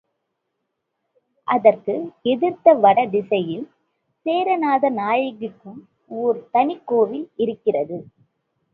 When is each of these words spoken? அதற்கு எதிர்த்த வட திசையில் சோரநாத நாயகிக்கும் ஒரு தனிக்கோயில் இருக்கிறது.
அதற்கு 1.47 1.95
எதிர்த்த 2.23 2.73
வட 2.79 3.05
திசையில் 3.07 3.63
சோரநாத 4.25 4.89
நாயகிக்கும் 4.95 5.79
ஒரு 6.19 6.39
தனிக்கோயில் 6.53 7.27
இருக்கிறது. 7.37 7.99